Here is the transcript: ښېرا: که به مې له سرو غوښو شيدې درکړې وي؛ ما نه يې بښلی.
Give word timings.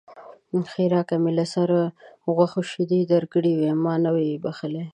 ښېرا: 0.71 1.01
که 1.09 1.15
به 1.17 1.21
مې 1.23 1.31
له 1.37 1.45
سرو 1.53 1.81
غوښو 2.35 2.61
شيدې 2.71 2.99
درکړې 3.13 3.53
وي؛ 3.55 3.71
ما 3.83 3.93
نه 4.03 4.11
يې 4.27 4.41
بښلی. 4.43 4.83